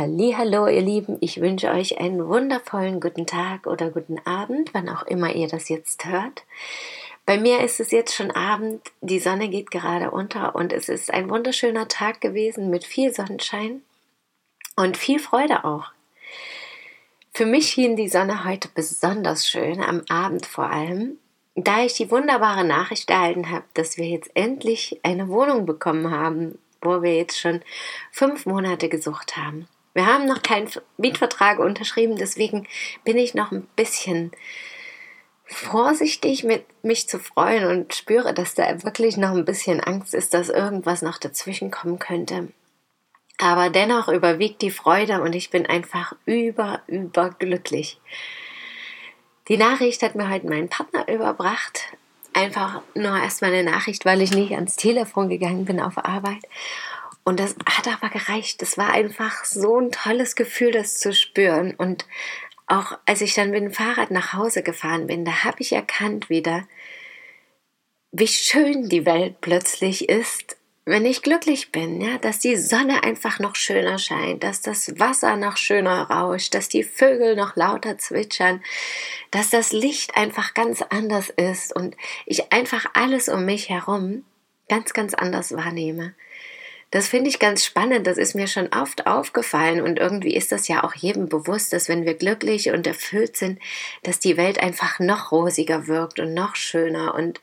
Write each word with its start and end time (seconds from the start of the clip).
Hallo, 0.00 0.68
ihr 0.68 0.80
Lieben, 0.80 1.16
ich 1.20 1.40
wünsche 1.40 1.72
euch 1.72 1.98
einen 1.98 2.28
wundervollen 2.28 3.00
guten 3.00 3.26
Tag 3.26 3.66
oder 3.66 3.90
guten 3.90 4.24
Abend, 4.24 4.72
wann 4.72 4.88
auch 4.88 5.02
immer 5.02 5.34
ihr 5.34 5.48
das 5.48 5.68
jetzt 5.68 6.04
hört. 6.04 6.44
Bei 7.26 7.36
mir 7.36 7.64
ist 7.64 7.80
es 7.80 7.90
jetzt 7.90 8.14
schon 8.14 8.30
Abend, 8.30 8.80
die 9.00 9.18
Sonne 9.18 9.48
geht 9.48 9.72
gerade 9.72 10.12
unter 10.12 10.54
und 10.54 10.72
es 10.72 10.88
ist 10.88 11.12
ein 11.12 11.28
wunderschöner 11.28 11.88
Tag 11.88 12.20
gewesen 12.20 12.70
mit 12.70 12.84
viel 12.84 13.12
Sonnenschein 13.12 13.82
und 14.76 14.96
viel 14.96 15.18
Freude 15.18 15.64
auch. 15.64 15.86
Für 17.34 17.44
mich 17.44 17.70
schien 17.70 17.96
die 17.96 18.08
Sonne 18.08 18.44
heute 18.44 18.68
besonders 18.72 19.48
schön, 19.48 19.82
am 19.82 20.02
Abend 20.08 20.46
vor 20.46 20.70
allem, 20.70 21.18
da 21.56 21.82
ich 21.82 21.94
die 21.94 22.12
wunderbare 22.12 22.62
Nachricht 22.62 23.10
erhalten 23.10 23.50
habe, 23.50 23.64
dass 23.74 23.96
wir 23.96 24.06
jetzt 24.06 24.30
endlich 24.34 25.00
eine 25.02 25.26
Wohnung 25.26 25.66
bekommen 25.66 26.12
haben, 26.12 26.56
wo 26.80 27.02
wir 27.02 27.16
jetzt 27.16 27.40
schon 27.40 27.62
fünf 28.12 28.46
Monate 28.46 28.88
gesucht 28.88 29.36
haben. 29.36 29.66
Wir 29.98 30.06
haben 30.06 30.26
noch 30.26 30.42
keinen 30.42 30.70
Mietvertrag 30.96 31.58
unterschrieben, 31.58 32.14
deswegen 32.14 32.68
bin 33.02 33.18
ich 33.18 33.34
noch 33.34 33.50
ein 33.50 33.66
bisschen 33.74 34.30
vorsichtig 35.44 36.44
mit 36.44 36.64
mich 36.84 37.08
zu 37.08 37.18
freuen 37.18 37.66
und 37.66 37.92
spüre, 37.96 38.32
dass 38.32 38.54
da 38.54 38.84
wirklich 38.84 39.16
noch 39.16 39.32
ein 39.32 39.44
bisschen 39.44 39.80
Angst 39.80 40.14
ist, 40.14 40.34
dass 40.34 40.50
irgendwas 40.50 41.02
noch 41.02 41.18
dazwischen 41.18 41.72
kommen 41.72 41.98
könnte. 41.98 42.46
Aber 43.38 43.70
dennoch 43.70 44.06
überwiegt 44.06 44.62
die 44.62 44.70
Freude 44.70 45.20
und 45.20 45.34
ich 45.34 45.50
bin 45.50 45.66
einfach 45.66 46.14
über, 46.26 46.80
überglücklich. 46.86 48.00
Die 49.48 49.56
Nachricht 49.56 50.02
hat 50.02 50.14
mir 50.14 50.30
heute 50.30 50.46
mein 50.46 50.68
Partner 50.68 51.08
überbracht. 51.08 51.88
Einfach 52.34 52.82
nur 52.94 53.16
erstmal 53.16 53.52
eine 53.52 53.68
Nachricht, 53.68 54.04
weil 54.04 54.22
ich 54.22 54.30
nicht 54.30 54.52
ans 54.52 54.76
Telefon 54.76 55.28
gegangen 55.28 55.64
bin 55.64 55.80
auf 55.80 55.98
Arbeit. 55.98 56.44
Und 57.28 57.40
das 57.40 57.56
hat 57.66 57.86
aber 57.88 58.08
gereicht. 58.08 58.62
Das 58.62 58.78
war 58.78 58.90
einfach 58.90 59.44
so 59.44 59.78
ein 59.78 59.92
tolles 59.92 60.34
Gefühl, 60.34 60.72
das 60.72 60.98
zu 60.98 61.12
spüren. 61.12 61.74
Und 61.74 62.06
auch 62.66 62.98
als 63.04 63.20
ich 63.20 63.34
dann 63.34 63.50
mit 63.50 63.62
dem 63.62 63.70
Fahrrad 63.70 64.10
nach 64.10 64.32
Hause 64.32 64.62
gefahren 64.62 65.08
bin, 65.08 65.26
da 65.26 65.44
habe 65.44 65.58
ich 65.58 65.72
erkannt 65.72 66.30
wieder, 66.30 66.66
wie 68.12 68.28
schön 68.28 68.88
die 68.88 69.04
Welt 69.04 69.42
plötzlich 69.42 70.08
ist, 70.08 70.56
wenn 70.86 71.04
ich 71.04 71.20
glücklich 71.20 71.70
bin, 71.70 72.00
ja, 72.00 72.16
dass 72.16 72.38
die 72.38 72.56
Sonne 72.56 73.04
einfach 73.04 73.40
noch 73.40 73.56
schöner 73.56 73.98
scheint, 73.98 74.42
dass 74.42 74.62
das 74.62 74.98
Wasser 74.98 75.36
noch 75.36 75.58
schöner 75.58 76.08
rauscht, 76.08 76.54
dass 76.54 76.70
die 76.70 76.82
Vögel 76.82 77.36
noch 77.36 77.56
lauter 77.56 77.98
zwitschern, 77.98 78.62
dass 79.32 79.50
das 79.50 79.72
Licht 79.72 80.16
einfach 80.16 80.54
ganz 80.54 80.80
anders 80.80 81.28
ist 81.28 81.76
und 81.76 81.94
ich 82.24 82.54
einfach 82.54 82.86
alles 82.94 83.28
um 83.28 83.44
mich 83.44 83.68
herum 83.68 84.24
ganz, 84.70 84.94
ganz 84.94 85.12
anders 85.12 85.54
wahrnehme. 85.54 86.14
Das 86.90 87.08
finde 87.08 87.28
ich 87.28 87.38
ganz 87.38 87.64
spannend. 87.64 88.06
Das 88.06 88.16
ist 88.16 88.34
mir 88.34 88.46
schon 88.46 88.68
oft 88.72 89.06
aufgefallen 89.06 89.82
und 89.82 89.98
irgendwie 89.98 90.34
ist 90.34 90.52
das 90.52 90.68
ja 90.68 90.84
auch 90.84 90.94
jedem 90.94 91.28
bewusst, 91.28 91.72
dass 91.72 91.88
wenn 91.88 92.06
wir 92.06 92.14
glücklich 92.14 92.70
und 92.70 92.86
erfüllt 92.86 93.36
sind, 93.36 93.60
dass 94.04 94.20
die 94.20 94.36
Welt 94.36 94.58
einfach 94.60 94.98
noch 94.98 95.30
rosiger 95.30 95.86
wirkt 95.86 96.18
und 96.18 96.32
noch 96.32 96.56
schöner 96.56 97.14
und 97.14 97.40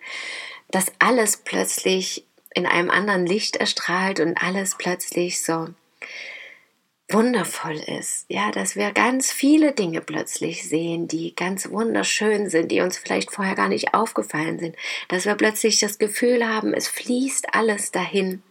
dass 0.71 0.91
alles 0.97 1.37
plötzlich 1.37 2.25
in 2.55 2.65
einem 2.65 2.89
anderen 2.89 3.25
Licht 3.27 3.57
erstrahlt 3.57 4.19
und 4.19 4.41
alles 4.41 4.75
plötzlich 4.77 5.43
so 5.43 5.67
wundervoll 7.09 7.79
ist. 7.85 8.25
Ja, 8.29 8.49
dass 8.49 8.75
wir 8.75 8.91
ganz 8.93 9.31
viele 9.31 9.73
Dinge 9.73 10.01
plötzlich 10.01 10.67
sehen, 10.67 11.07
die 11.07 11.35
ganz 11.35 11.69
wunderschön 11.69 12.49
sind, 12.49 12.71
die 12.71 12.81
uns 12.81 12.97
vielleicht 12.97 13.31
vorher 13.31 13.53
gar 13.53 13.69
nicht 13.69 13.93
aufgefallen 13.93 14.57
sind. 14.57 14.75
Dass 15.07 15.25
wir 15.25 15.35
plötzlich 15.35 15.79
das 15.79 15.99
Gefühl 15.99 16.47
haben, 16.47 16.73
es 16.73 16.87
fließt 16.87 17.53
alles 17.53 17.91
dahin 17.91 18.41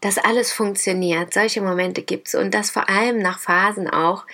dass 0.00 0.18
alles 0.18 0.52
funktioniert. 0.52 1.34
Solche 1.34 1.60
Momente 1.60 2.02
gibt 2.02 2.28
es 2.28 2.34
und 2.34 2.54
das 2.54 2.70
vor 2.70 2.88
allem 2.88 3.18
nach 3.18 3.38
Phasen 3.40 3.88
auch, 3.88 4.26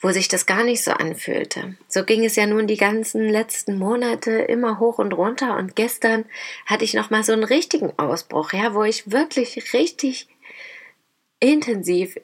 wo 0.00 0.10
sich 0.10 0.26
das 0.28 0.46
gar 0.46 0.64
nicht 0.64 0.82
so 0.82 0.90
anfühlte. 0.90 1.76
So 1.88 2.04
ging 2.04 2.24
es 2.24 2.34
ja 2.34 2.46
nun 2.46 2.66
die 2.66 2.76
ganzen 2.76 3.28
letzten 3.28 3.78
Monate 3.78 4.32
immer 4.32 4.80
hoch 4.80 4.98
und 4.98 5.12
runter 5.12 5.56
und 5.56 5.76
gestern 5.76 6.24
hatte 6.66 6.84
ich 6.84 6.94
noch 6.94 7.10
mal 7.10 7.22
so 7.22 7.32
einen 7.32 7.44
richtigen 7.44 7.96
Ausbruch, 7.98 8.52
ja, 8.52 8.74
wo 8.74 8.82
ich 8.82 9.12
wirklich 9.12 9.72
richtig 9.72 10.28
intensiv 11.38 12.16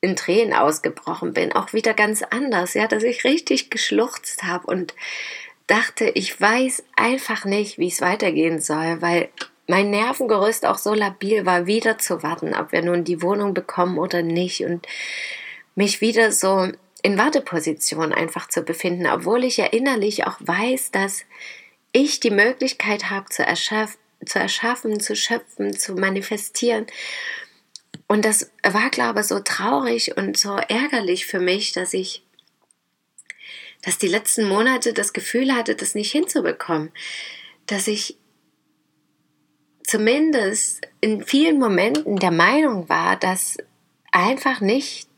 in 0.00 0.16
Tränen 0.16 0.52
ausgebrochen 0.52 1.32
bin, 1.32 1.52
auch 1.52 1.72
wieder 1.72 1.94
ganz 1.94 2.22
anders, 2.22 2.74
ja, 2.74 2.86
dass 2.86 3.02
ich 3.02 3.24
richtig 3.24 3.70
geschluchzt 3.70 4.44
habe 4.44 4.66
und 4.66 4.94
dachte, 5.66 6.10
ich 6.10 6.38
weiß 6.38 6.84
einfach 6.94 7.46
nicht, 7.46 7.78
wie 7.78 7.88
es 7.88 8.00
weitergehen 8.00 8.60
soll, 8.60 9.00
weil 9.00 9.30
mein 9.66 9.90
Nervengerüst 9.90 10.66
auch 10.66 10.78
so 10.78 10.94
labil 10.94 11.46
war, 11.46 11.66
wieder 11.66 11.98
zu 11.98 12.22
warten, 12.22 12.54
ob 12.54 12.72
wir 12.72 12.82
nun 12.82 13.04
die 13.04 13.22
Wohnung 13.22 13.54
bekommen 13.54 13.98
oder 13.98 14.22
nicht 14.22 14.64
und 14.64 14.86
mich 15.74 16.00
wieder 16.00 16.32
so 16.32 16.70
in 17.02 17.18
Warteposition 17.18 18.12
einfach 18.12 18.48
zu 18.48 18.62
befinden, 18.62 19.06
obwohl 19.06 19.44
ich 19.44 19.56
ja 19.56 19.66
innerlich 19.66 20.26
auch 20.26 20.36
weiß, 20.40 20.90
dass 20.90 21.24
ich 21.92 22.20
die 22.20 22.30
Möglichkeit 22.30 23.10
habe 23.10 23.26
zu, 23.30 23.42
erschaff 23.42 23.98
zu 24.24 24.38
erschaffen, 24.38 25.00
zu 25.00 25.14
schöpfen, 25.14 25.76
zu 25.76 25.94
manifestieren. 25.94 26.86
Und 28.06 28.24
das 28.24 28.50
war, 28.62 28.90
glaube 28.90 29.20
ich, 29.20 29.26
so 29.26 29.40
traurig 29.40 30.16
und 30.16 30.38
so 30.38 30.56
ärgerlich 30.56 31.26
für 31.26 31.40
mich, 31.40 31.72
dass 31.72 31.92
ich, 31.92 32.22
dass 33.82 33.98
die 33.98 34.08
letzten 34.08 34.48
Monate 34.48 34.92
das 34.92 35.12
Gefühl 35.12 35.54
hatte, 35.54 35.74
das 35.74 35.94
nicht 35.94 36.12
hinzubekommen, 36.12 36.90
dass 37.66 37.86
ich 37.86 38.16
zumindest 39.84 40.86
in 41.00 41.22
vielen 41.22 41.58
Momenten 41.58 42.16
der 42.16 42.30
Meinung 42.30 42.88
war, 42.88 43.16
dass 43.16 43.56
einfach 44.10 44.60
nicht 44.60 45.08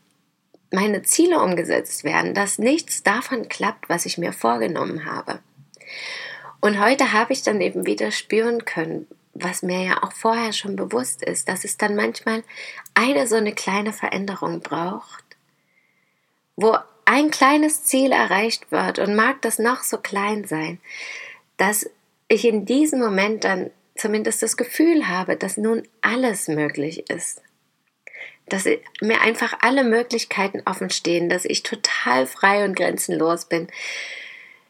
meine 0.71 1.01
Ziele 1.03 1.41
umgesetzt 1.41 2.03
werden, 2.03 2.33
dass 2.33 2.59
nichts 2.59 3.01
davon 3.01 3.47
klappt, 3.47 3.89
was 3.89 4.05
ich 4.05 4.17
mir 4.17 4.33
vorgenommen 4.33 5.05
habe. 5.05 5.39
Und 6.59 6.79
heute 6.83 7.13
habe 7.13 7.33
ich 7.33 7.43
dann 7.43 7.61
eben 7.61 7.85
wieder 7.85 8.11
spüren 8.11 8.65
können, 8.65 9.07
was 9.33 9.61
mir 9.61 9.83
ja 9.83 10.03
auch 10.03 10.11
vorher 10.11 10.51
schon 10.51 10.75
bewusst 10.75 11.23
ist, 11.23 11.47
dass 11.47 11.63
es 11.63 11.77
dann 11.77 11.95
manchmal 11.95 12.43
eine 12.93 13.27
so 13.27 13.35
eine 13.35 13.53
kleine 13.53 13.93
Veränderung 13.93 14.59
braucht, 14.61 15.23
wo 16.55 16.75
ein 17.05 17.31
kleines 17.31 17.83
Ziel 17.83 18.11
erreicht 18.11 18.71
wird 18.71 18.99
und 18.99 19.15
mag 19.15 19.41
das 19.41 19.59
noch 19.59 19.83
so 19.83 19.97
klein 19.97 20.45
sein, 20.45 20.79
dass 21.55 21.89
ich 22.27 22.43
in 22.43 22.65
diesem 22.65 22.99
Moment 22.99 23.45
dann 23.45 23.71
zumindest 23.97 24.43
das 24.43 24.57
Gefühl 24.57 25.07
habe, 25.07 25.35
dass 25.35 25.57
nun 25.57 25.83
alles 26.01 26.47
möglich 26.47 27.09
ist. 27.09 27.41
Dass 28.47 28.65
mir 29.01 29.21
einfach 29.21 29.57
alle 29.61 29.83
Möglichkeiten 29.83 30.61
offen 30.65 30.89
stehen, 30.89 31.29
dass 31.29 31.45
ich 31.45 31.63
total 31.63 32.25
frei 32.27 32.63
und 32.63 32.75
grenzenlos 32.75 33.45
bin. 33.45 33.67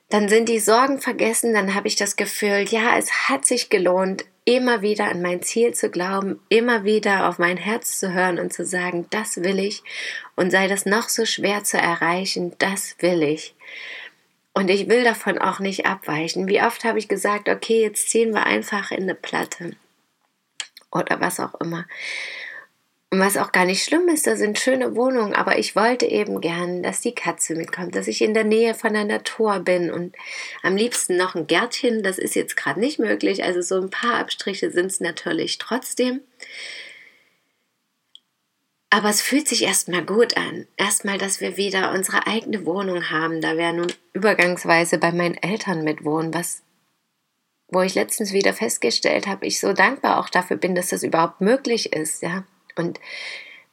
Dann 0.10 0.30
sind 0.30 0.50
die 0.50 0.60
Sorgen 0.60 1.00
vergessen, 1.00 1.54
dann 1.54 1.76
habe 1.76 1.88
ich 1.88 1.98
das 1.98 2.16
Gefühl, 2.16 2.66
ja, 2.70 2.98
es 2.98 3.28
hat 3.28 3.46
sich 3.46 3.70
gelohnt, 3.70 4.26
immer 4.46 4.82
wieder 4.82 5.10
an 5.10 5.22
mein 5.22 5.42
Ziel 5.42 5.74
zu 5.74 5.90
glauben, 5.90 6.40
immer 6.48 6.86
wieder 6.86 7.28
auf 7.28 7.38
mein 7.38 7.58
Herz 7.58 8.00
zu 8.00 8.14
hören 8.14 8.40
und 8.40 8.54
zu 8.54 8.66
sagen, 8.66 9.06
das 9.10 9.44
will 9.44 9.60
ich 9.60 9.84
und 10.38 10.52
sei 10.52 10.70
das 10.70 10.86
noch 10.86 11.10
so 11.10 11.26
schwer 11.26 11.66
zu 11.66 11.78
erreichen, 11.78 12.54
das 12.58 12.96
will 13.00 13.22
ich. 13.24 13.56
Und 14.58 14.72
ich 14.72 14.90
will 14.90 15.04
davon 15.04 15.38
auch 15.38 15.60
nicht 15.60 15.86
abweichen. 15.86 16.48
Wie 16.48 16.64
oft 16.64 16.84
habe 16.84 16.98
ich 16.98 17.08
gesagt, 17.08 17.48
okay, 17.48 17.80
jetzt 17.80 18.10
ziehen 18.10 18.34
wir 18.34 18.48
einfach 18.48 18.90
in 18.90 19.04
eine 19.04 19.14
Platte. 19.14 19.74
Oder 20.92 21.22
was 21.22 21.40
auch 21.40 21.54
immer. 21.62 21.86
Und 23.12 23.20
was 23.20 23.38
auch 23.38 23.52
gar 23.52 23.66
nicht 23.66 23.84
schlimm 23.84 24.08
ist, 24.08 24.26
da 24.26 24.36
sind 24.36 24.58
schöne 24.58 24.96
Wohnungen, 24.96 25.36
aber 25.36 25.60
ich 25.60 25.76
wollte 25.76 26.08
eben 26.08 26.42
gern, 26.42 26.82
dass 26.82 27.02
die 27.02 27.14
Katze 27.14 27.54
mitkommt, 27.54 27.96
dass 27.96 28.08
ich 28.08 28.24
in 28.24 28.34
der 28.34 28.46
Nähe 28.46 28.74
von 28.74 28.94
der 28.94 29.06
Natur 29.06 29.60
bin 29.60 29.92
und 29.92 30.16
am 30.64 30.76
liebsten 30.76 31.18
noch 31.18 31.36
ein 31.36 31.46
Gärtchen, 31.46 32.02
das 32.02 32.18
ist 32.18 32.34
jetzt 32.34 32.58
gerade 32.58 32.80
nicht 32.80 32.98
möglich, 32.98 33.44
also 33.44 33.62
so 33.62 33.80
ein 33.80 33.92
paar 33.92 34.16
Abstriche 34.16 34.72
sind 34.72 34.88
es 34.88 35.00
natürlich 35.00 35.60
trotzdem. 35.60 36.22
Aber 38.90 39.10
es 39.10 39.22
fühlt 39.22 39.48
sich 39.48 39.64
erstmal 39.64 40.04
gut 40.04 40.38
an. 40.38 40.66
Erstmal, 40.78 41.18
dass 41.18 41.42
wir 41.42 41.58
wieder 41.58 41.92
unsere 41.92 42.26
eigene 42.26 42.66
Wohnung 42.66 43.10
haben, 43.10 43.42
da 43.42 43.58
wir 43.58 43.74
nun 43.74 43.92
übergangsweise 44.14 44.98
bei 44.98 45.12
meinen 45.12 45.36
Eltern 45.36 45.84
mitwohnen, 45.84 46.34
was 46.34 46.64
wo 47.70 47.82
ich 47.82 47.96
letztens 47.96 48.32
wieder 48.32 48.54
festgestellt 48.54 49.28
habe, 49.28 49.46
ich 49.46 49.60
so 49.60 49.74
dankbar 49.74 50.20
auch 50.20 50.30
dafür 50.30 50.58
bin, 50.58 50.74
dass 50.74 50.88
das 50.88 51.04
überhaupt 51.04 51.42
möglich 51.42 51.92
ist, 51.94 52.22
ja. 52.22 52.46
Und 52.78 53.00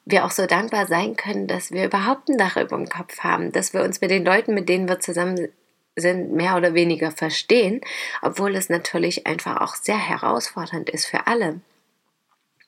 wir 0.04 0.24
auch 0.24 0.30
so 0.30 0.46
dankbar 0.46 0.86
sein 0.86 1.16
können, 1.16 1.46
dass 1.46 1.70
wir 1.70 1.84
überhaupt 1.84 2.28
ein 2.28 2.36
Dach 2.36 2.56
über 2.56 2.76
dem 2.76 2.88
Kopf 2.88 3.20
haben, 3.20 3.52
dass 3.52 3.72
wir 3.72 3.82
uns 3.82 4.00
mit 4.00 4.10
den 4.10 4.24
Leuten, 4.24 4.52
mit 4.52 4.68
denen 4.68 4.88
wir 4.88 5.00
zusammen 5.00 5.48
sind, 5.96 6.32
mehr 6.32 6.56
oder 6.56 6.74
weniger 6.74 7.12
verstehen, 7.12 7.80
obwohl 8.20 8.56
es 8.56 8.68
natürlich 8.68 9.26
einfach 9.26 9.60
auch 9.60 9.76
sehr 9.76 9.98
herausfordernd 9.98 10.90
ist 10.90 11.06
für 11.06 11.26
alle. 11.26 11.60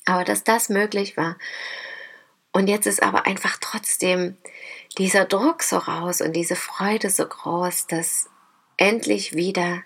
Aber 0.05 0.25
dass 0.25 0.45
das 0.45 0.69
möglich 0.69 1.17
war. 1.17 1.37
Und 2.57 2.69
jetzt 2.69 2.87
ist 2.87 3.03
aber 3.03 3.27
einfach 3.27 3.59
trotzdem 3.61 4.35
dieser 4.97 5.27
Druck 5.27 5.63
so 5.63 5.77
raus 5.77 6.23
und 6.23 6.33
diese 6.33 6.57
Freude 6.57 7.11
so 7.11 7.27
groß, 7.27 7.87
dass 7.87 8.31
endlich 8.79 9.35
wieder 9.35 9.83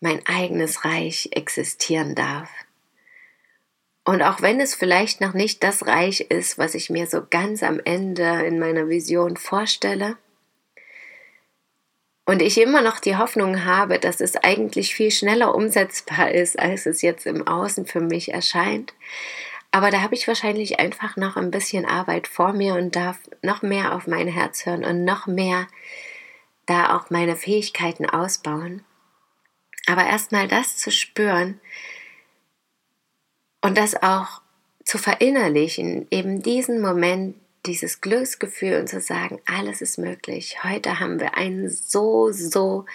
mein 0.00 0.26
eigenes 0.26 0.84
Reich 0.84 1.28
existieren 1.30 2.16
darf. 2.16 2.50
Und 4.04 4.22
auch 4.22 4.42
wenn 4.42 4.60
es 4.60 4.74
vielleicht 4.74 5.20
noch 5.20 5.34
nicht 5.34 5.62
das 5.62 5.86
Reich 5.86 6.22
ist, 6.22 6.58
was 6.58 6.74
ich 6.74 6.90
mir 6.90 7.06
so 7.06 7.22
ganz 7.30 7.62
am 7.62 7.78
Ende 7.84 8.44
in 8.44 8.58
meiner 8.58 8.88
Vision 8.88 9.36
vorstelle, 9.36 10.16
und 12.26 12.42
ich 12.42 12.60
immer 12.60 12.82
noch 12.82 12.98
die 12.98 13.16
Hoffnung 13.16 13.64
habe, 13.64 14.00
dass 14.00 14.20
es 14.20 14.34
eigentlich 14.34 14.94
viel 14.94 15.12
schneller 15.12 15.54
umsetzbar 15.54 16.32
ist, 16.32 16.58
als 16.58 16.86
es 16.86 17.02
jetzt 17.02 17.24
im 17.24 17.46
Außen 17.46 17.86
für 17.86 18.00
mich 18.00 18.34
erscheint. 18.34 18.94
Aber 19.70 19.90
da 19.90 20.00
habe 20.00 20.14
ich 20.14 20.26
wahrscheinlich 20.26 20.80
einfach 20.80 21.16
noch 21.16 21.36
ein 21.36 21.50
bisschen 21.50 21.84
Arbeit 21.84 22.26
vor 22.26 22.52
mir 22.52 22.74
und 22.74 22.96
darf 22.96 23.18
noch 23.42 23.62
mehr 23.62 23.94
auf 23.94 24.06
mein 24.06 24.28
Herz 24.28 24.64
hören 24.64 24.84
und 24.84 25.04
noch 25.04 25.26
mehr 25.26 25.66
da 26.66 26.96
auch 26.96 27.10
meine 27.10 27.36
Fähigkeiten 27.36 28.08
ausbauen. 28.08 28.84
Aber 29.86 30.06
erstmal 30.06 30.48
das 30.48 30.76
zu 30.76 30.90
spüren 30.90 31.60
und 33.60 33.76
das 33.76 34.02
auch 34.02 34.42
zu 34.84 34.98
verinnerlichen, 34.98 36.06
eben 36.10 36.42
diesen 36.42 36.80
Moment 36.80 37.36
dieses 37.66 38.00
Glücksgefühl 38.00 38.80
und 38.80 38.88
zu 38.88 39.00
sagen, 39.00 39.40
alles 39.44 39.82
ist 39.82 39.98
möglich. 39.98 40.62
Heute 40.64 41.00
haben 41.00 41.20
wir 41.20 41.36
einen 41.36 41.68
so, 41.68 42.32
so 42.32 42.86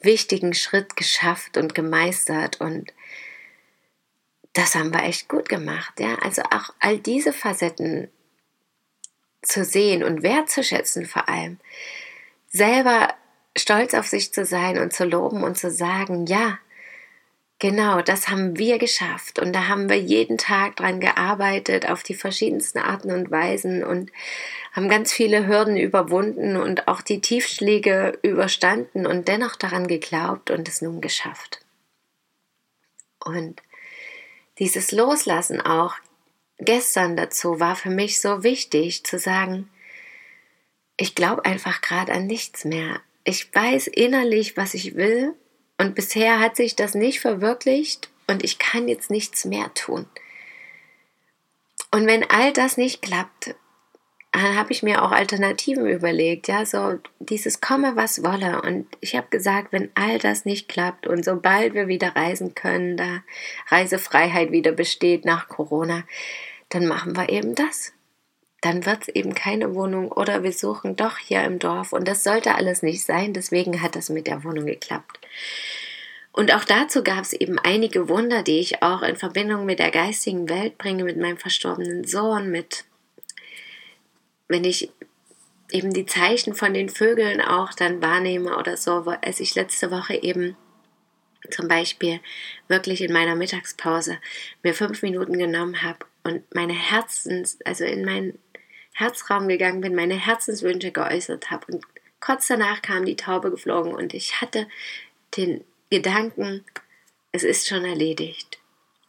wichtigen 0.00 0.52
Schritt 0.54 0.96
geschafft 0.96 1.56
und 1.56 1.74
gemeistert 1.74 2.60
und 2.60 2.92
das 4.52 4.74
haben 4.74 4.92
wir 4.92 5.04
echt 5.04 5.28
gut 5.28 5.48
gemacht, 5.48 5.98
ja. 5.98 6.16
Also 6.16 6.42
auch 6.42 6.74
all 6.80 6.98
diese 6.98 7.32
Facetten 7.32 8.08
zu 9.42 9.64
sehen 9.64 10.04
und 10.04 10.22
wertzuschätzen 10.22 11.06
vor 11.06 11.28
allem, 11.28 11.58
selber 12.48 13.14
stolz 13.56 13.94
auf 13.94 14.06
sich 14.06 14.32
zu 14.32 14.44
sein 14.44 14.78
und 14.78 14.92
zu 14.92 15.04
loben 15.04 15.42
und 15.42 15.58
zu 15.58 15.70
sagen, 15.70 16.26
ja, 16.26 16.58
Genau, 17.62 18.02
das 18.02 18.26
haben 18.26 18.58
wir 18.58 18.78
geschafft 18.78 19.38
und 19.38 19.52
da 19.52 19.68
haben 19.68 19.88
wir 19.88 19.96
jeden 19.96 20.36
Tag 20.36 20.74
dran 20.74 20.98
gearbeitet 20.98 21.88
auf 21.88 22.02
die 22.02 22.16
verschiedensten 22.16 22.80
Arten 22.80 23.12
und 23.12 23.30
Weisen 23.30 23.84
und 23.84 24.10
haben 24.72 24.88
ganz 24.88 25.12
viele 25.12 25.46
Hürden 25.46 25.76
überwunden 25.76 26.56
und 26.56 26.88
auch 26.88 27.02
die 27.02 27.20
Tiefschläge 27.20 28.18
überstanden 28.22 29.06
und 29.06 29.28
dennoch 29.28 29.54
daran 29.54 29.86
geglaubt 29.86 30.50
und 30.50 30.66
es 30.66 30.82
nun 30.82 31.00
geschafft. 31.00 31.60
Und 33.24 33.62
dieses 34.58 34.92
Loslassen 34.92 35.60
auch 35.60 35.94
gestern 36.58 37.16
dazu 37.16 37.60
war 37.60 37.76
für 37.76 37.90
mich 37.90 38.20
so 38.20 38.42
wichtig 38.42 39.04
zu 39.04 39.18
sagen, 39.18 39.68
ich 40.96 41.14
glaube 41.14 41.44
einfach 41.44 41.80
gerade 41.80 42.12
an 42.12 42.26
nichts 42.26 42.64
mehr. 42.64 43.00
Ich 43.24 43.52
weiß 43.54 43.88
innerlich, 43.88 44.56
was 44.56 44.74
ich 44.74 44.94
will 44.94 45.34
und 45.78 45.94
bisher 45.94 46.40
hat 46.40 46.56
sich 46.56 46.76
das 46.76 46.94
nicht 46.94 47.20
verwirklicht 47.20 48.10
und 48.26 48.44
ich 48.44 48.58
kann 48.58 48.88
jetzt 48.88 49.10
nichts 49.10 49.44
mehr 49.44 49.72
tun. 49.74 50.06
Und 51.90 52.06
wenn 52.06 52.28
all 52.30 52.52
das 52.52 52.76
nicht 52.76 53.02
klappt, 53.02 53.54
habe 54.34 54.72
ich 54.72 54.82
mir 54.82 55.02
auch 55.02 55.12
Alternativen 55.12 55.86
überlegt, 55.86 56.48
ja, 56.48 56.64
so 56.64 56.98
dieses 57.18 57.60
komme 57.60 57.96
was 57.96 58.24
wolle 58.24 58.62
und 58.62 58.86
ich 59.00 59.14
habe 59.14 59.26
gesagt, 59.30 59.72
wenn 59.72 59.90
all 59.94 60.18
das 60.18 60.44
nicht 60.44 60.68
klappt 60.68 61.06
und 61.06 61.24
sobald 61.24 61.74
wir 61.74 61.86
wieder 61.86 62.16
reisen 62.16 62.54
können, 62.54 62.96
da 62.96 63.22
Reisefreiheit 63.68 64.50
wieder 64.50 64.72
besteht 64.72 65.24
nach 65.24 65.48
Corona, 65.48 66.04
dann 66.70 66.86
machen 66.86 67.14
wir 67.14 67.28
eben 67.28 67.54
das. 67.54 67.92
Dann 68.62 68.86
wird 68.86 69.02
es 69.02 69.08
eben 69.08 69.34
keine 69.34 69.74
Wohnung 69.74 70.10
oder 70.10 70.42
wir 70.42 70.52
suchen 70.52 70.96
doch 70.96 71.18
hier 71.18 71.42
im 71.44 71.58
Dorf 71.58 71.92
und 71.92 72.08
das 72.08 72.24
sollte 72.24 72.54
alles 72.54 72.82
nicht 72.82 73.04
sein, 73.04 73.34
deswegen 73.34 73.82
hat 73.82 73.96
das 73.96 74.08
mit 74.08 74.26
der 74.26 74.44
Wohnung 74.44 74.66
geklappt. 74.66 75.18
Und 76.32 76.54
auch 76.54 76.64
dazu 76.64 77.04
gab 77.04 77.20
es 77.20 77.34
eben 77.34 77.58
einige 77.58 78.08
Wunder, 78.08 78.42
die 78.42 78.60
ich 78.60 78.82
auch 78.82 79.02
in 79.02 79.16
Verbindung 79.16 79.66
mit 79.66 79.78
der 79.78 79.90
geistigen 79.90 80.48
Welt 80.48 80.78
bringe, 80.78 81.04
mit 81.04 81.18
meinem 81.18 81.36
verstorbenen 81.36 82.04
Sohn, 82.04 82.50
mit, 82.50 82.84
wenn 84.52 84.64
ich 84.64 84.90
eben 85.70 85.92
die 85.94 86.04
Zeichen 86.04 86.54
von 86.54 86.74
den 86.74 86.90
Vögeln 86.90 87.40
auch 87.40 87.72
dann 87.72 88.02
wahrnehme 88.02 88.56
oder 88.58 88.76
so, 88.76 89.04
als 89.22 89.40
ich 89.40 89.54
letzte 89.54 89.90
Woche 89.90 90.14
eben 90.14 90.56
zum 91.50 91.66
Beispiel 91.66 92.20
wirklich 92.68 93.00
in 93.00 93.12
meiner 93.12 93.34
Mittagspause 93.34 94.18
mir 94.62 94.74
fünf 94.74 95.02
Minuten 95.02 95.38
genommen 95.38 95.82
habe 95.82 96.00
und 96.22 96.54
meine 96.54 96.74
Herzens, 96.74 97.58
also 97.64 97.84
in 97.84 98.04
meinen 98.04 98.38
Herzraum 98.92 99.48
gegangen 99.48 99.80
bin, 99.80 99.94
meine 99.94 100.14
Herzenswünsche 100.14 100.92
geäußert 100.92 101.50
habe 101.50 101.72
und 101.72 101.84
kurz 102.20 102.46
danach 102.46 102.82
kam 102.82 103.06
die 103.06 103.16
Taube 103.16 103.50
geflogen 103.50 103.94
und 103.94 104.12
ich 104.12 104.40
hatte 104.42 104.68
den 105.36 105.64
Gedanken, 105.90 106.64
es 107.32 107.42
ist 107.42 107.66
schon 107.66 107.86
erledigt. 107.86 108.51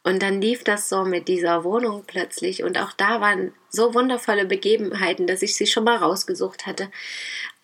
Und 0.03 0.21
dann 0.21 0.41
lief 0.41 0.65
das 0.65 0.89
so 0.89 1.05
mit 1.05 1.29
dieser 1.29 1.63
Wohnung 1.63 2.03
plötzlich 2.05 2.63
und 2.63 2.77
auch 2.77 2.91
da 2.91 3.21
waren 3.21 3.53
so 3.69 3.93
wundervolle 3.93 4.45
Begebenheiten, 4.45 5.27
dass 5.27 5.41
ich 5.41 5.55
sie 5.55 5.65
schon 5.65 5.85
mal 5.85 5.95
rausgesucht 5.95 6.65
hatte. 6.65 6.89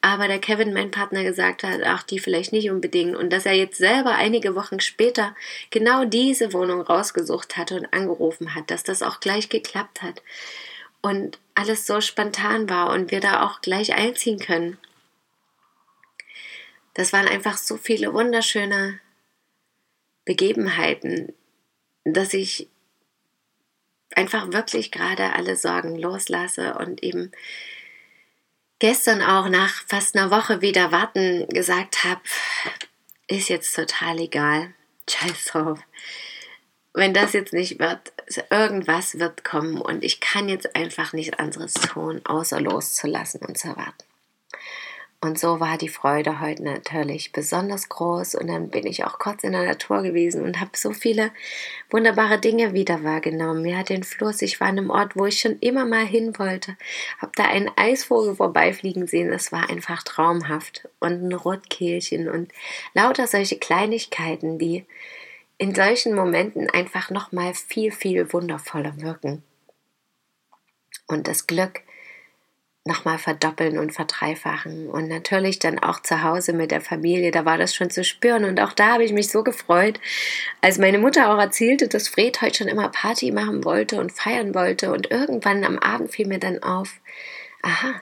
Aber 0.02 0.30
der 0.30 0.40
Kevin, 0.40 0.72
mein 0.72 0.92
Partner, 0.92 1.24
gesagt 1.24 1.64
hat, 1.64 1.82
ach, 1.84 2.04
die 2.04 2.20
vielleicht 2.20 2.54
nicht 2.54 2.72
unbedingt. 2.72 3.18
Und 3.18 3.32
dass 3.32 3.46
er 3.46 3.54
jetzt 3.54 3.78
selber 3.78 4.16
einige 4.16 4.56
Wochen 4.56 4.80
später 4.80 5.36
genau 5.72 6.06
diese 6.06 6.54
Wohnung 6.54 6.82
rausgesucht 6.82 7.58
hatte 7.58 7.76
und 7.76 7.94
angerufen 7.94 8.56
hat, 8.56 8.72
dass 8.72 8.84
das 8.84 9.04
auch 9.04 9.20
gleich 9.20 9.50
geklappt 9.50 10.02
hat. 10.02 10.22
Und 11.02 11.40
alles 11.54 11.86
so 11.86 12.00
spontan 12.00 12.70
war 12.70 12.92
und 12.92 13.12
wir 13.12 13.20
da 13.20 13.46
auch 13.46 13.60
gleich 13.60 13.94
einziehen 13.94 14.40
können. 14.40 14.78
Das 16.94 17.12
waren 17.12 17.28
einfach 17.28 17.58
so 17.58 17.76
viele 17.76 18.14
wunderschöne 18.14 19.00
Begebenheiten, 20.24 21.34
dass 22.14 22.34
ich 22.34 22.68
einfach 24.16 24.52
wirklich 24.52 24.92
gerade 24.92 25.34
alle 25.34 25.56
Sorgen 25.56 25.98
loslasse 25.98 26.76
und 26.76 27.04
eben 27.04 27.32
gestern 28.80 29.22
auch 29.22 29.50
nach 29.50 29.84
fast 29.88 30.16
einer 30.16 30.32
Woche 30.32 30.62
wieder 30.62 30.92
warten 30.92 31.48
gesagt 31.50 32.04
habe, 32.04 32.22
ist 33.28 33.50
jetzt 33.50 33.76
total 33.76 34.20
egal. 34.20 34.74
Scheiß 35.10 35.46
drauf. 35.46 35.80
Wenn 36.94 37.14
das 37.14 37.34
jetzt 37.34 37.54
nicht 37.54 37.80
wird, 37.80 38.14
irgendwas 38.50 39.20
wird 39.20 39.44
kommen 39.44 39.80
und 39.80 40.04
ich 40.04 40.20
kann 40.20 40.50
jetzt 40.50 40.76
einfach 40.76 41.14
nichts 41.14 41.38
anderes 41.38 41.74
tun, 41.74 42.22
außer 42.26 42.60
loszulassen 42.60 43.42
und 43.42 43.58
zu 43.58 43.70
warten. 43.70 44.09
Und 45.22 45.38
so 45.38 45.60
war 45.60 45.78
die 45.78 45.90
Freude 45.90 46.40
heute 46.40 46.64
natürlich 46.64 47.34
besonders 47.34 47.90
groß. 47.90 48.36
Und 48.36 48.48
dann 48.48 48.70
bin 48.70 48.88
ich 48.88 49.04
auch 49.04 49.20
kurz 49.20 49.44
in 49.44 49.52
der 49.52 49.66
Natur 49.66 50.02
gewesen 50.02 50.44
und 50.44 50.62
habe 50.62 50.72
so 50.76 50.94
viele 50.94 51.32
wunderbare 51.90 52.40
Dinge 52.40 52.74
wieder 52.74 53.04
wahrgenommen. 53.04 53.66
Ja, 53.66 53.84
den 53.84 54.04
Fluss. 54.04 54.42
Ich 54.42 54.62
war 54.62 54.68
an 54.68 54.78
einem 54.78 54.90
Ort, 54.90 55.18
wo 55.18 55.26
ich 55.26 55.42
schon 55.42 55.60
immer 55.60 55.86
mal 55.86 56.06
hin 56.06 56.40
wollte. 56.40 56.78
Habe 57.18 57.34
da 57.36 57.44
einen 57.44 57.70
Eisvogel 57.76 58.36
vorbeifliegen 58.36 59.08
sehen. 59.08 59.30
Das 59.30 59.52
war 59.52 59.70
einfach 59.70 60.04
traumhaft. 60.04 60.88
Und 61.02 61.28
ein 61.28 61.34
Rotkehlchen 61.34 62.30
und 62.30 62.54
lauter 62.94 63.28
solche 63.28 63.60
Kleinigkeiten, 63.60 64.58
die 64.58 64.86
in 65.58 65.76
solchen 65.76 66.16
Momenten 66.16 66.70
einfach 66.70 67.10
nochmal 67.10 67.54
viel, 67.54 67.92
viel 67.92 68.32
wundervoller 68.32 69.02
wirken. 69.02 69.44
Und 71.08 71.28
das 71.28 71.46
Glück, 71.46 71.82
nochmal 72.86 73.18
verdoppeln 73.18 73.78
und 73.78 73.92
verdreifachen. 73.92 74.90
Und 74.90 75.08
natürlich 75.08 75.60
dann 75.60 75.80
auch 75.80 76.02
zu 76.02 76.24
Hause 76.24 76.54
mit 76.54 76.72
der 76.72 76.82
Familie, 76.82 77.32
da 77.32 77.46
war 77.46 77.58
das 77.58 77.76
schon 77.76 77.90
zu 77.90 78.04
spüren. 78.04 78.46
Und 78.46 78.60
auch 78.60 78.74
da 78.74 78.94
habe 78.94 79.04
ich 79.04 79.14
mich 79.14 79.30
so 79.30 79.44
gefreut, 79.44 80.00
als 80.62 80.78
meine 80.78 80.98
Mutter 80.98 81.32
auch 81.32 81.40
erzählte, 81.40 81.88
dass 81.88 82.08
Fred 82.08 82.42
heute 82.42 82.58
schon 82.58 82.68
immer 82.68 82.90
Party 82.90 83.32
machen 83.32 83.64
wollte 83.64 84.00
und 84.00 84.12
feiern 84.12 84.56
wollte. 84.56 84.92
Und 84.92 85.12
irgendwann 85.12 85.64
am 85.64 85.78
Abend 85.78 86.12
fiel 86.12 86.28
mir 86.28 86.40
dann 86.40 86.64
auf, 86.64 87.00
aha, 87.62 88.02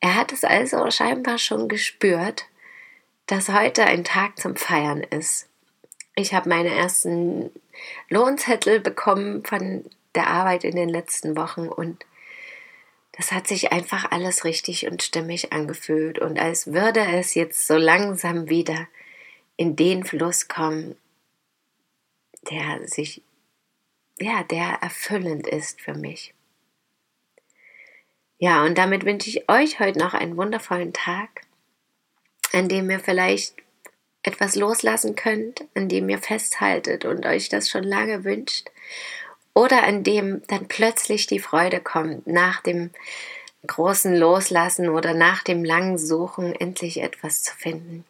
er 0.00 0.14
hat 0.16 0.32
es 0.32 0.44
also 0.44 0.90
scheinbar 0.90 1.38
schon 1.38 1.68
gespürt, 1.68 2.46
dass 3.26 3.48
heute 3.48 3.84
ein 3.84 4.04
Tag 4.04 4.38
zum 4.38 4.56
Feiern 4.56 5.00
ist. 5.02 5.48
Ich 6.14 6.32
habe 6.32 6.48
meine 6.48 6.70
ersten 6.70 7.50
Lohnzettel 8.08 8.80
bekommen 8.80 9.44
von 9.44 9.84
der 10.14 10.28
Arbeit 10.28 10.64
in 10.64 10.76
den 10.76 10.88
letzten 10.88 11.36
Wochen 11.36 11.68
und 11.68 12.04
das 13.16 13.32
hat 13.32 13.48
sich 13.48 13.72
einfach 13.72 14.10
alles 14.10 14.44
richtig 14.44 14.86
und 14.86 15.02
stimmig 15.02 15.52
angefühlt 15.52 16.18
und 16.18 16.38
als 16.38 16.72
würde 16.72 17.00
es 17.00 17.34
jetzt 17.34 17.66
so 17.66 17.76
langsam 17.76 18.48
wieder 18.50 18.88
in 19.56 19.74
den 19.74 20.04
Fluss 20.04 20.48
kommen, 20.48 20.96
der 22.50 22.86
sich, 22.86 23.22
ja, 24.18 24.42
der 24.44 24.78
erfüllend 24.82 25.46
ist 25.46 25.80
für 25.80 25.94
mich. 25.94 26.34
Ja, 28.38 28.64
und 28.64 28.76
damit 28.76 29.06
wünsche 29.06 29.30
ich 29.30 29.48
euch 29.48 29.80
heute 29.80 29.98
noch 29.98 30.12
einen 30.12 30.36
wundervollen 30.36 30.92
Tag, 30.92 31.40
an 32.52 32.68
dem 32.68 32.90
ihr 32.90 33.00
vielleicht 33.00 33.54
etwas 34.22 34.56
loslassen 34.56 35.16
könnt, 35.16 35.64
an 35.74 35.88
dem 35.88 36.08
ihr 36.10 36.18
festhaltet 36.18 37.06
und 37.06 37.24
euch 37.24 37.48
das 37.48 37.70
schon 37.70 37.84
lange 37.84 38.24
wünscht 38.24 38.70
oder 39.56 39.88
in 39.88 40.04
dem 40.04 40.42
dann 40.48 40.68
plötzlich 40.68 41.26
die 41.26 41.38
Freude 41.38 41.80
kommt, 41.80 42.26
nach 42.26 42.60
dem 42.60 42.90
großen 43.66 44.14
Loslassen 44.14 44.90
oder 44.90 45.14
nach 45.14 45.42
dem 45.42 45.64
langen 45.64 45.96
Suchen 45.96 46.54
endlich 46.54 47.00
etwas 47.00 47.42
zu 47.42 47.56
finden. 47.56 48.04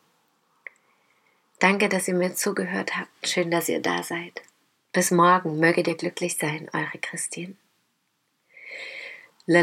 Danke, 1.60 1.88
dass 1.88 2.08
ihr 2.08 2.14
mir 2.14 2.34
zugehört 2.34 2.96
habt. 2.96 3.08
Schön, 3.22 3.52
dass 3.52 3.68
ihr 3.68 3.80
da 3.80 4.02
seid. 4.02 4.42
Bis 4.92 5.12
morgen, 5.12 5.60
möget 5.60 5.86
ihr 5.86 5.94
glücklich 5.94 6.36
sein, 6.36 6.68
eure 6.72 6.98
Christine. 7.00 7.54
la 9.46 9.62